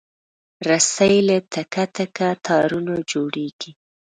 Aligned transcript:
رسۍ 0.69 1.15
له 1.27 1.37
تکه 1.53 1.83
تکه 1.95 2.29
تارونو 2.45 2.93
جوړېږي. 3.11 3.71